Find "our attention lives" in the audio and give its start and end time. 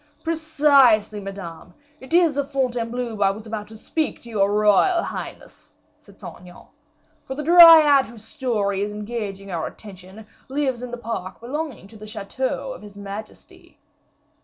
9.51-10.81